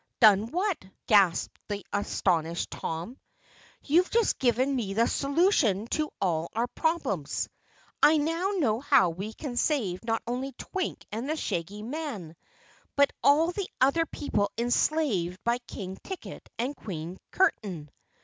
"Done 0.19 0.47
what?" 0.47 0.83
gasped 1.05 1.59
the 1.69 1.85
astonished 1.93 2.71
Tom. 2.71 3.19
"You've 3.83 4.09
just 4.09 4.39
given 4.39 4.75
me 4.75 4.95
the 4.95 5.05
solution 5.07 5.87
of 5.95 6.09
all 6.19 6.49
our 6.55 6.65
problems. 6.65 7.47
I 8.01 8.17
now 8.17 8.49
know 8.57 8.79
how 8.79 9.11
we 9.11 9.31
can 9.33 9.55
save 9.57 10.03
not 10.03 10.23
only 10.25 10.53
Twink 10.53 11.05
and 11.11 11.29
the 11.29 11.35
Shaggy 11.37 11.83
Man, 11.83 12.35
but 12.95 13.11
all 13.21 13.51
the 13.51 13.69
other 13.79 14.07
people 14.07 14.49
enslaved 14.57 15.39
by 15.43 15.59
King 15.67 15.99
Ticket 16.03 16.49
and 16.57 16.75
Queen 16.75 17.19
Curtain!" 17.29 17.91